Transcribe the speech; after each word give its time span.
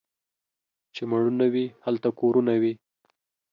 چي 0.93 1.03
مړونه 1.11 1.45
وي، 1.53 1.65
هلته 1.85 2.09
کورونه 2.19 2.53
وي. 2.61 2.73